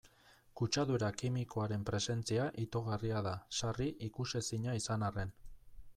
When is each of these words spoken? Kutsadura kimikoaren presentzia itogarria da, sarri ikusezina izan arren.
Kutsadura 0.59 1.09
kimikoaren 1.21 1.83
presentzia 1.89 2.47
itogarria 2.65 3.21
da, 3.29 3.35
sarri 3.61 3.91
ikusezina 4.09 4.79
izan 4.83 5.07
arren. 5.11 5.37